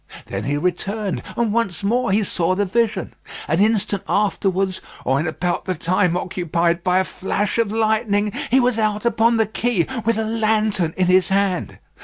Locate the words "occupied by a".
6.17-7.03